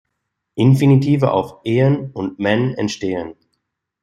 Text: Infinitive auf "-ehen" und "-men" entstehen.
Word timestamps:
Infinitive 0.55 1.31
auf 1.31 1.63
"-ehen" 1.63 2.09
und 2.13 2.39
"-men" 2.39 2.73
entstehen. 2.73 3.35